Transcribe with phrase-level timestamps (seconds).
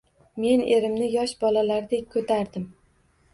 [0.45, 2.67] Men erimni yosh bolalardek koʻtardim